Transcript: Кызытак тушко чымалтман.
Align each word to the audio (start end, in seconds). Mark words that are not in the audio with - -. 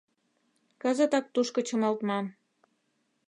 Кызытак 0.81 1.25
тушко 1.33 1.59
чымалтман. 1.67 2.25